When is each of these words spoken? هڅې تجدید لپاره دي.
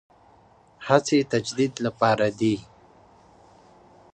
هڅې 0.87 1.19
تجدید 1.31 1.73
لپاره 1.85 2.27
دي. 2.39 2.55